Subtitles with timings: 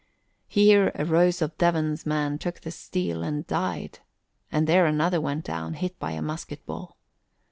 [0.47, 3.99] Here a Rose of Devon's man took the steel and died,
[4.51, 6.97] and there another went down, hit by a musket ball.